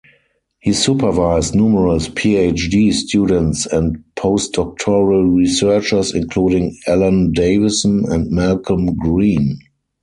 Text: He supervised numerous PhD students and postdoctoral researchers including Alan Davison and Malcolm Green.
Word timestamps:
He 0.61 0.73
supervised 0.73 1.53
numerous 1.53 2.09
PhD 2.09 2.91
students 2.91 3.67
and 3.67 4.03
postdoctoral 4.15 5.31
researchers 5.37 6.15
including 6.15 6.75
Alan 6.87 7.33
Davison 7.33 8.05
and 8.11 8.31
Malcolm 8.31 8.95
Green. 8.95 9.59